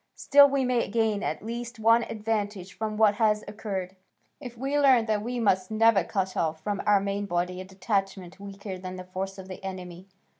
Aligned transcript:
Still 0.15 0.49
we 0.49 0.65
may 0.65 0.87
gain 0.87 1.21
at 1.21 1.45
least 1.45 1.77
one 1.79 2.01
advantage 2.05 2.73
from 2.73 2.97
what 2.97 3.13
has 3.21 3.43
occurred, 3.47 3.95
if 4.39 4.57
we 4.57 4.75
learn 4.79 5.05
that 5.05 5.21
we 5.21 5.39
must 5.39 5.69
never 5.69 6.03
cut 6.03 6.35
off 6.35 6.59
from 6.59 6.81
our 6.87 6.99
main 6.99 7.27
body 7.27 7.61
a 7.61 7.65
detachment 7.65 8.39
weaker 8.39 8.79
than 8.79 8.95
the 8.95 9.03
force 9.03 9.37
of 9.37 9.47
the 9.47 9.63
enemy. 9.63 10.07